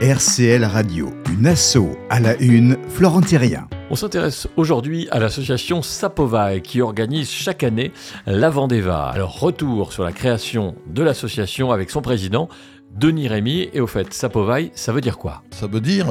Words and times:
RCL 0.00 0.64
Radio, 0.64 1.10
une 1.28 1.48
asso 1.48 1.78
à 2.08 2.20
la 2.20 2.36
une, 2.36 2.76
Florent 2.88 3.20
Thérien. 3.20 3.66
On 3.90 3.96
s'intéresse 3.96 4.46
aujourd'hui 4.56 5.08
à 5.10 5.18
l'association 5.18 5.82
Sapovai 5.82 6.60
qui 6.62 6.80
organise 6.80 7.28
chaque 7.28 7.64
année 7.64 7.90
la 8.24 8.48
Vendéva. 8.48 9.08
Alors 9.08 9.40
retour 9.40 9.92
sur 9.92 10.04
la 10.04 10.12
création 10.12 10.76
de 10.86 11.02
l'association 11.02 11.72
avec 11.72 11.90
son 11.90 12.00
président 12.00 12.48
Denis 12.94 13.26
Rémy. 13.26 13.70
Et 13.72 13.80
au 13.80 13.88
fait, 13.88 14.14
Sapovai, 14.14 14.70
ça 14.76 14.92
veut 14.92 15.00
dire 15.00 15.18
quoi? 15.18 15.42
Ça 15.50 15.66
veut 15.66 15.80
dire 15.80 16.06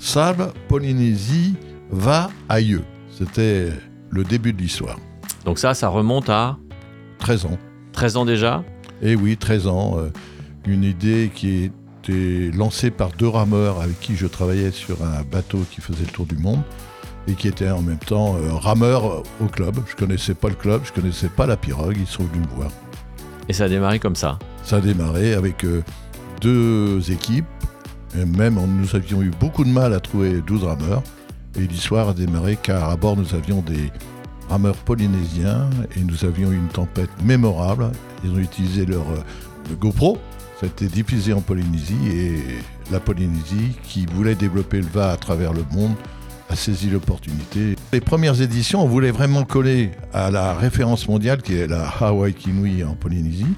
sable, 0.00 0.48
Polynésie, 0.66 1.54
va 1.88 2.30
ailleurs. 2.48 2.82
C'était 3.16 3.68
le 4.10 4.24
début 4.24 4.52
de 4.52 4.60
l'histoire. 4.60 4.98
Donc 5.44 5.60
ça, 5.60 5.74
ça 5.74 5.86
remonte 5.86 6.28
à 6.28 6.58
13 7.20 7.44
ans. 7.44 7.58
13 7.92 8.16
ans 8.16 8.24
déjà? 8.24 8.64
Et 9.00 9.14
oui, 9.14 9.36
13 9.36 9.68
ans. 9.68 9.98
euh, 9.98 10.10
une 10.66 10.84
idée 10.84 11.30
qui 11.34 11.70
était 12.02 12.50
lancée 12.56 12.90
par 12.90 13.10
deux 13.10 13.28
rameurs 13.28 13.80
avec 13.80 13.98
qui 14.00 14.16
je 14.16 14.26
travaillais 14.26 14.70
sur 14.70 14.96
un 15.04 15.22
bateau 15.22 15.58
qui 15.70 15.80
faisait 15.80 16.04
le 16.04 16.10
tour 16.10 16.26
du 16.26 16.36
monde 16.36 16.62
et 17.28 17.34
qui 17.34 17.48
était 17.48 17.70
en 17.70 17.82
même 17.82 17.98
temps 17.98 18.36
euh, 18.36 18.52
rameur 18.54 19.22
au 19.40 19.46
club. 19.46 19.76
Je 19.88 19.94
connaissais 19.96 20.34
pas 20.34 20.48
le 20.48 20.54
club, 20.54 20.82
je 20.84 20.92
connaissais 20.92 21.28
pas 21.28 21.46
la 21.46 21.56
pirogue, 21.56 21.96
ils 21.98 22.06
sont 22.06 22.24
venus 22.24 22.46
me 22.50 22.56
voir. 22.56 22.70
Et 23.48 23.52
ça 23.52 23.64
a 23.64 23.68
démarré 23.68 23.98
comme 23.98 24.16
ça. 24.16 24.38
Ça 24.64 24.76
a 24.76 24.80
démarré 24.80 25.34
avec 25.34 25.64
euh, 25.64 25.82
deux 26.40 27.10
équipes, 27.10 27.44
et 28.18 28.24
même 28.24 28.58
on- 28.58 28.66
nous 28.66 28.94
avions 28.96 29.22
eu 29.22 29.30
beaucoup 29.38 29.64
de 29.64 29.70
mal 29.70 29.92
à 29.92 30.00
trouver 30.00 30.40
12 30.46 30.64
rameurs. 30.64 31.02
Et 31.56 31.66
l'histoire 31.66 32.08
a 32.10 32.14
démarré 32.14 32.56
car 32.62 32.88
à 32.90 32.96
bord 32.96 33.16
nous 33.16 33.34
avions 33.34 33.60
des 33.60 33.90
rameurs 34.48 34.76
polynésiens 34.76 35.68
et 35.96 36.00
nous 36.00 36.24
avions 36.24 36.50
eu 36.52 36.56
une 36.56 36.68
tempête 36.68 37.10
mémorable. 37.24 37.90
Ils 38.24 38.30
ont 38.30 38.38
utilisé 38.38 38.86
leur 38.86 39.02
euh, 39.10 39.74
GoPro, 39.78 40.18
ça 40.60 40.66
a 40.66 40.68
été 40.68 40.88
diffusé 40.88 41.32
en 41.32 41.40
Polynésie 41.40 41.96
et 42.12 42.34
la 42.92 43.00
Polynésie 43.00 43.78
qui 43.82 44.04
voulait 44.04 44.34
développer 44.34 44.76
le 44.76 44.86
VA 44.86 45.10
à 45.10 45.16
travers 45.16 45.54
le 45.54 45.64
monde 45.72 45.94
a 46.50 46.56
saisi 46.56 46.90
l'opportunité. 46.90 47.76
Les 47.94 48.00
premières 48.02 48.42
éditions, 48.42 48.84
on 48.84 48.86
voulait 48.86 49.10
vraiment 49.10 49.44
coller 49.44 49.92
à 50.12 50.30
la 50.30 50.52
référence 50.52 51.08
mondiale 51.08 51.40
qui 51.40 51.54
est 51.54 51.66
la 51.66 51.88
Hawaii 51.88 52.34
Kinui 52.34 52.84
en 52.84 52.94
Polynésie 52.94 53.54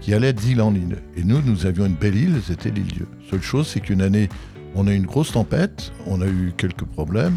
qui 0.00 0.14
allait 0.14 0.32
d'île 0.32 0.62
en 0.62 0.74
île. 0.74 0.96
Et 1.14 1.24
nous, 1.24 1.42
nous 1.42 1.66
avions 1.66 1.84
une 1.84 1.94
belle 1.94 2.16
île, 2.16 2.40
c'était 2.46 2.70
l'île 2.70 2.86
Dieu. 2.86 3.06
Seule 3.28 3.42
chose, 3.42 3.66
c'est 3.66 3.80
qu'une 3.80 4.00
année, 4.00 4.30
on 4.74 4.86
a 4.86 4.92
eu 4.92 4.96
une 4.96 5.04
grosse 5.04 5.32
tempête, 5.32 5.92
on 6.06 6.22
a 6.22 6.26
eu 6.26 6.54
quelques 6.56 6.84
problèmes 6.84 7.36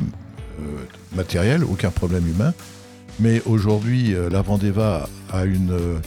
euh, 0.61 0.63
matériels, 1.13 1.65
aucun 1.65 1.91
problème 1.91 2.25
humain. 2.25 2.53
Mais 3.19 3.41
aujourd'hui, 3.45 4.13
euh, 4.13 4.29
la 4.29 4.41
Vendéva 4.41 5.09
a 5.33 5.43
une, 5.43 5.71
euh, 5.71 5.99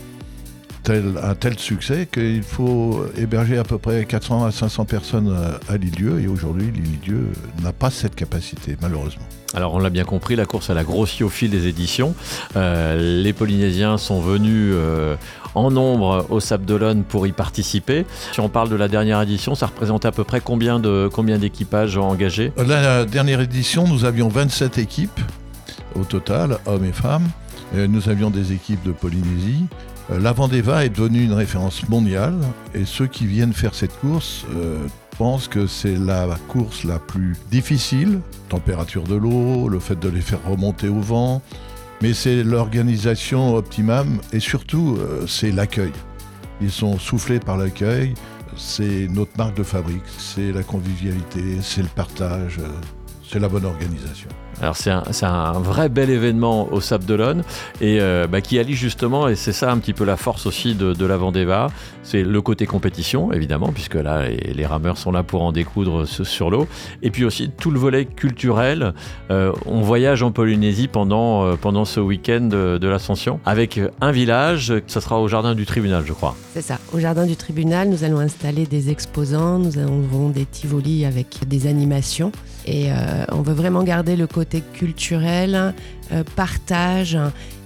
telle- 0.82 1.18
un 1.22 1.34
tel 1.34 1.58
succès 1.58 2.08
qu'il 2.12 2.42
faut 2.42 3.04
héberger 3.16 3.58
à 3.58 3.64
peu 3.64 3.78
près 3.78 4.04
400 4.04 4.44
à 4.44 4.50
500 4.50 4.84
personnes 4.84 5.36
à 5.68 5.76
l'île 5.76 5.90
Dieu. 5.90 6.20
Et 6.20 6.26
aujourd'hui, 6.28 6.70
l'île 6.74 6.98
Dieu 7.02 7.28
n'a 7.62 7.72
pas 7.72 7.90
cette 7.90 8.14
capacité, 8.14 8.76
malheureusement. 8.80 9.24
Alors 9.54 9.74
on 9.74 9.78
l'a 9.78 9.90
bien 9.90 10.04
compris, 10.04 10.34
la 10.34 10.46
course 10.46 10.70
elle 10.70 10.78
a 10.78 10.84
grossi 10.84 11.22
au 11.22 11.28
fil 11.28 11.50
des 11.50 11.66
éditions. 11.66 12.14
Euh, 12.56 13.22
les 13.22 13.34
Polynésiens 13.34 13.98
sont 13.98 14.20
venus 14.22 14.72
euh, 14.74 15.14
en 15.54 15.70
nombre 15.70 16.26
au 16.30 16.40
Sable 16.40 16.64
d'Olonne 16.64 17.02
pour 17.02 17.26
y 17.26 17.32
participer. 17.32 18.06
Si 18.32 18.40
on 18.40 18.48
parle 18.48 18.70
de 18.70 18.76
la 18.76 18.88
dernière 18.88 19.20
édition, 19.20 19.54
ça 19.54 19.66
représentait 19.66 20.08
à 20.08 20.12
peu 20.12 20.24
près 20.24 20.40
combien 20.40 20.78
de 20.80 21.10
combien 21.12 21.36
d'équipages 21.38 21.98
engagés? 21.98 22.50
La 22.66 23.04
dernière 23.04 23.42
édition, 23.42 23.86
nous 23.86 24.06
avions 24.06 24.28
27 24.28 24.78
équipes 24.78 25.20
au 25.94 26.04
total, 26.04 26.56
hommes 26.64 26.86
et 26.86 26.92
femmes. 26.92 27.28
Euh, 27.74 27.88
Nous 27.88 28.08
avions 28.08 28.30
des 28.30 28.52
équipes 28.52 28.82
de 28.84 28.92
Polynésie. 28.92 29.66
Euh, 30.10 30.18
La 30.18 30.32
Vendéva 30.32 30.84
est 30.84 30.90
devenue 30.90 31.24
une 31.24 31.32
référence 31.32 31.88
mondiale 31.88 32.38
et 32.74 32.84
ceux 32.84 33.06
qui 33.06 33.26
viennent 33.26 33.52
faire 33.52 33.74
cette 33.74 33.98
course 34.00 34.44
euh, 34.54 34.78
pensent 35.18 35.48
que 35.48 35.66
c'est 35.66 35.96
la 35.96 36.26
course 36.48 36.84
la 36.84 36.98
plus 36.98 37.36
difficile. 37.50 38.20
Température 38.48 39.04
de 39.04 39.14
l'eau, 39.14 39.68
le 39.68 39.78
fait 39.78 39.98
de 39.98 40.08
les 40.08 40.20
faire 40.20 40.42
remonter 40.46 40.88
au 40.88 41.00
vent, 41.00 41.42
mais 42.02 42.12
c'est 42.12 42.42
l'organisation 42.42 43.54
optimum 43.54 44.20
et 44.32 44.40
surtout 44.40 44.98
c'est 45.26 45.52
l'accueil. 45.52 45.92
Ils 46.60 46.70
sont 46.70 46.98
soufflés 46.98 47.40
par 47.40 47.56
l'accueil. 47.56 48.14
C'est 48.56 49.06
notre 49.08 49.36
marque 49.38 49.56
de 49.56 49.62
fabrique, 49.62 50.02
c'est 50.18 50.52
la 50.52 50.62
convivialité, 50.62 51.58
c'est 51.62 51.82
le 51.82 51.88
partage, 51.88 52.58
c'est 53.26 53.38
la 53.38 53.48
bonne 53.48 53.64
organisation. 53.64 54.28
Alors 54.60 54.76
c'est 54.76 54.90
un, 54.90 55.52
vrai 55.60 55.88
bel 55.88 56.10
événement 56.10 56.68
au 56.72 56.80
Sable 56.80 57.04
d'Olonne 57.04 57.42
et 57.80 58.00
euh, 58.00 58.26
bah, 58.26 58.40
qui 58.40 58.58
allie 58.58 58.74
justement, 58.74 59.28
et 59.28 59.34
c'est 59.34 59.52
ça 59.52 59.72
un 59.72 59.78
petit 59.78 59.92
peu 59.92 60.04
la 60.04 60.16
force 60.16 60.46
aussi 60.46 60.74
de, 60.74 60.92
de 60.92 61.06
la 61.06 61.16
Vendéva, 61.16 61.68
c'est 62.02 62.22
le 62.22 62.42
côté 62.42 62.66
compétition 62.66 63.32
évidemment, 63.32 63.70
puisque 63.72 63.94
là 63.94 64.28
les, 64.28 64.66
rameurs 64.66 64.98
sont 64.98 65.12
là 65.12 65.22
pour 65.22 65.42
en 65.42 65.52
découdre 65.52 66.06
ce- 66.06 66.24
sur 66.24 66.50
l'eau, 66.50 66.68
et 67.02 67.10
puis 67.10 67.24
aussi 67.24 67.50
tout 67.50 67.70
le 67.70 67.78
volet 67.78 68.04
culturel. 68.04 68.94
Euh, 69.30 69.52
on 69.66 69.80
voyage 69.80 70.22
en 70.22 70.30
Polynésie 70.30 70.88
pendant, 70.88 71.44
euh, 71.44 71.56
pendant 71.60 71.84
ce 71.84 72.00
week-end 72.00 72.42
de, 72.42 72.86
l'Ascension 72.86 73.40
avec 73.46 73.80
un 74.00 74.12
village, 74.12 74.74
ça 74.86 75.00
sera 75.00 75.18
au 75.18 75.26
jardin 75.26 75.54
du 75.54 75.64
tribunal 75.64 76.04
je 76.06 76.12
crois. 76.12 76.36
C'est 76.52 76.62
ça. 76.62 76.78
Au 76.92 76.98
jardin 76.98 77.26
du 77.26 77.36
tribunal, 77.36 77.88
nous 77.88 78.04
allons 78.04 78.18
installer 78.18 78.66
des 78.66 78.90
exposants, 78.90 79.58
nous 79.58 79.78
aurons 79.78 80.28
des 80.28 80.44
tivolis 80.44 81.06
avec 81.06 81.48
des 81.48 81.66
animations. 81.66 82.32
Et 82.66 82.92
euh, 82.92 83.24
on 83.32 83.42
veut 83.42 83.54
vraiment 83.54 83.82
garder 83.82 84.16
le 84.16 84.26
côté 84.26 84.41
culturel, 84.72 85.74
euh, 86.12 86.24
partage 86.36 87.18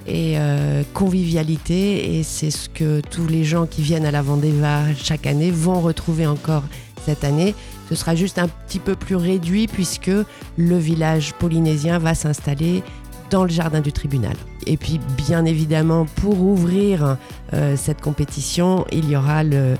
et 0.06 0.34
euh, 0.36 0.82
convivialité. 0.94 2.18
Et 2.18 2.22
c'est 2.22 2.50
ce 2.50 2.68
que 2.68 3.00
tous 3.00 3.26
les 3.26 3.44
gens 3.44 3.66
qui 3.66 3.82
viennent 3.82 4.06
à 4.06 4.10
la 4.10 4.22
Vendéva 4.22 4.82
chaque 4.94 5.26
année 5.26 5.50
vont 5.50 5.80
retrouver 5.80 6.26
encore 6.26 6.64
cette 7.04 7.24
année. 7.24 7.54
Ce 7.88 7.94
sera 7.94 8.14
juste 8.14 8.38
un 8.38 8.48
petit 8.48 8.80
peu 8.80 8.94
plus 8.96 9.16
réduit 9.16 9.68
puisque 9.68 10.10
le 10.56 10.78
village 10.78 11.34
polynésien 11.34 11.98
va 11.98 12.14
s'installer 12.14 12.82
dans 13.30 13.44
le 13.44 13.50
jardin 13.50 13.80
du 13.80 13.92
tribunal. 13.92 14.36
Et 14.66 14.76
puis, 14.76 15.00
bien 15.16 15.44
évidemment, 15.44 16.06
pour 16.16 16.40
ouvrir 16.40 17.16
euh, 17.54 17.76
cette 17.76 18.00
compétition, 18.00 18.84
il 18.92 19.08
y 19.08 19.16
aura 19.16 19.44
le, 19.44 19.76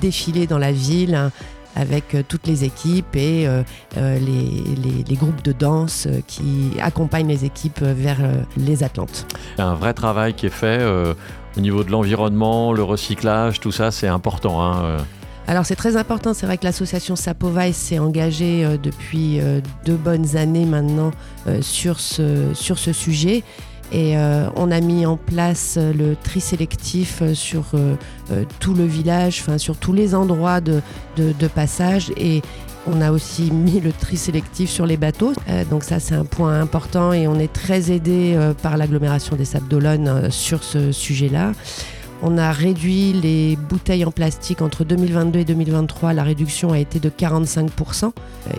défilé 0.00 0.46
dans 0.46 0.58
la 0.58 0.72
ville 0.72 1.30
avec 1.76 2.14
euh, 2.14 2.22
toutes 2.26 2.46
les 2.46 2.64
équipes 2.64 3.16
et 3.16 3.46
euh, 3.46 3.62
euh, 3.96 4.18
les, 4.18 4.74
les- 4.82 5.04
les 5.06 5.16
groupes 5.16 5.42
de 5.42 5.52
danse 5.52 6.08
qui 6.26 6.70
accompagnent 6.80 7.28
les 7.28 7.44
équipes 7.44 7.80
vers 7.82 8.18
les 8.56 8.82
Atlantes. 8.82 9.26
Il 9.56 9.60
y 9.60 9.62
a 9.62 9.68
un 9.68 9.74
vrai 9.74 9.92
travail 9.94 10.34
qui 10.34 10.46
est 10.46 10.50
fait 10.50 10.80
au 11.56 11.60
niveau 11.60 11.84
de 11.84 11.90
l'environnement, 11.90 12.72
le 12.72 12.82
recyclage, 12.82 13.60
tout 13.60 13.72
ça 13.72 13.90
c'est 13.90 14.08
important. 14.08 14.62
hein. 14.62 14.96
Alors 15.46 15.66
c'est 15.66 15.76
très 15.76 15.96
important, 15.96 16.32
c'est 16.32 16.46
vrai 16.46 16.56
que 16.58 16.64
l'association 16.64 17.16
Sapovai 17.16 17.72
s'est 17.72 17.98
engagée 17.98 18.66
depuis 18.82 19.40
deux 19.84 19.96
bonnes 19.96 20.36
années 20.36 20.64
maintenant 20.64 21.10
sur, 21.60 22.00
ce, 22.00 22.52
sur 22.54 22.78
ce 22.78 22.92
sujet. 22.92 23.42
Et 23.94 24.18
euh, 24.18 24.48
on 24.56 24.72
a 24.72 24.80
mis 24.80 25.06
en 25.06 25.16
place 25.16 25.76
euh, 25.78 25.92
le 25.92 26.16
tri 26.16 26.40
sélectif 26.40 27.20
euh, 27.22 27.32
sur 27.32 27.66
tout 28.58 28.74
le 28.74 28.84
village, 28.84 29.38
enfin 29.40 29.56
sur 29.56 29.76
tous 29.76 29.92
les 29.92 30.16
endroits 30.16 30.60
de, 30.60 30.82
passage. 31.54 32.10
Et 32.16 32.42
on 32.88 33.00
a 33.00 33.12
aussi 33.12 33.50
mis 33.52 33.80
le 33.80 33.92
tri 33.92 34.16
sélectif 34.16 34.68
sur 34.68 34.84
les 34.84 34.96
bateaux. 34.96 35.32
Donc 35.70 35.84
ça 35.84 36.00
c'est 36.00 36.14
un 36.16 36.24
point 36.24 36.60
important 36.60 37.12
et 37.12 37.28
on 37.28 37.38
est 37.38 37.52
très 37.52 37.92
aidé 37.92 38.36
par 38.62 38.76
l'agglomération 38.76 39.36
des 39.36 39.44
Sables 39.44 39.68
d'Olonne 39.68 40.30
sur 40.30 40.64
ce 40.64 40.90
sujet-là. 40.90 41.52
On 42.22 42.38
a 42.38 42.50
réduit 42.52 43.12
les 43.12 43.56
bouteilles 43.56 44.04
en 44.04 44.10
plastique 44.10 44.62
entre 44.62 44.84
2022 44.84 45.40
et 45.40 45.44
2023. 45.44 46.14
La 46.14 46.22
réduction 46.24 46.72
a 46.72 46.78
été 46.78 46.98
de 46.98 47.10
45%. 47.10 48.12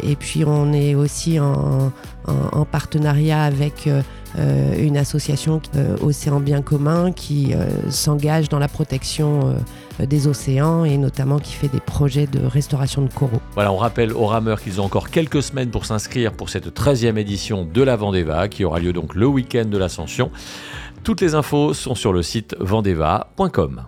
Et 0.03 0.15
puis 0.15 0.45
on 0.45 0.71
est 0.71 0.95
aussi 0.95 1.39
en, 1.39 1.91
en- 2.27 2.33
en 2.59 2.65
partenariat 2.65 3.43
avec 3.43 3.89
une 4.77 4.97
association 4.97 5.61
euh, 5.75 5.97
Océan 6.01 6.39
Bien 6.39 6.61
Commun 6.61 7.11
qui 7.11 7.53
euh, 7.53 7.67
s'engage 7.89 8.49
dans 8.49 8.59
la 8.59 8.67
protection 8.67 9.55
euh, 9.99 10.05
des 10.05 10.27
océans 10.27 10.83
et 10.83 10.97
notamment 10.97 11.39
qui 11.39 11.53
fait 11.53 11.67
des 11.67 11.79
projets 11.79 12.27
de 12.27 12.45
restauration 12.45 13.01
de 13.01 13.11
coraux. 13.11 13.41
Voilà, 13.53 13.71
on 13.71 13.77
rappelle 13.77 14.13
aux 14.13 14.25
rameurs 14.25 14.61
qu'ils 14.61 14.81
ont 14.81 14.85
encore 14.85 15.09
quelques 15.09 15.41
semaines 15.41 15.69
pour 15.69 15.85
s'inscrire 15.85 16.33
pour 16.33 16.49
cette 16.49 16.77
13e 16.77 17.17
édition 17.17 17.65
de 17.65 17.81
la 17.81 17.95
Vendéva 17.95 18.47
qui 18.47 18.65
aura 18.65 18.79
lieu 18.79 18.93
donc 18.93 19.15
le 19.15 19.27
week-end 19.27 19.65
de 19.65 19.77
l'Ascension. 19.77 20.31
Toutes 21.03 21.21
les 21.21 21.35
infos 21.35 21.73
sont 21.73 21.95
sur 21.95 22.13
le 22.13 22.23
site 22.23 22.55
vendeva.com. 22.59 23.85